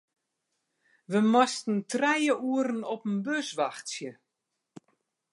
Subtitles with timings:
[1.11, 4.11] Wy moasten trije oeren op in bus wachtsje.